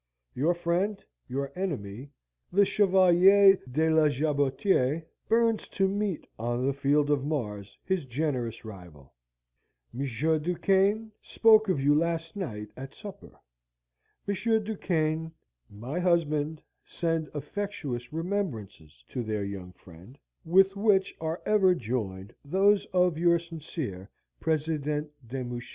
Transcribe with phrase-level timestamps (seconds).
[0.33, 2.09] Your friend, your enemy,
[2.51, 8.65] the Chevalier de la Jabotiere, burns to meet on the field of Mars his generous
[8.65, 9.13] rival.
[9.93, 9.99] M.
[10.07, 13.37] Du Quesne spoke of you last night at supper.
[14.27, 14.33] M.
[14.33, 15.31] Du Quesne,
[15.69, 22.85] my husband, send affectuous remembrances to their young friend, with which are ever joined those
[22.87, 24.09] of your sincere
[24.39, 25.69] Presidente de Mouchy."